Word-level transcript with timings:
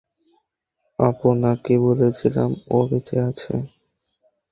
আপনাকে 0.99 1.73
বলেছিলাম, 1.79 2.49
ও 2.69 2.77
বেঁচে 2.89 3.17
আছে! 3.29 3.53